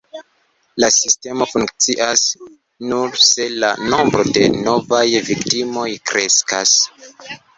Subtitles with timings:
[0.83, 2.23] La sistemo funkcias
[2.93, 6.75] nur se la nombro de novaj viktimoj kreskas.